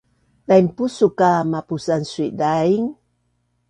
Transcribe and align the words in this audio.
Dainpusuk 0.47 1.19
a 1.29 1.31
mapusan 1.51 2.03
sui-daing 2.11 2.87